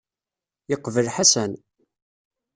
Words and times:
Yeqbel 0.71 1.07
Ḥasan. 1.15 1.51